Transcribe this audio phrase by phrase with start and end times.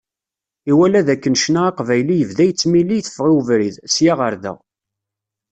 [0.71, 4.53] Iwala d akken ccna aqbayli yebda yettmili iteffeɣ i ubrid, sya ɣer da.